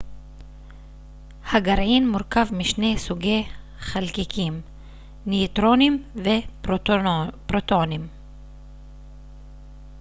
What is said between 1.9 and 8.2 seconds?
מורכב משני סוגי חלקיקים ניוטרונים ופרוטונים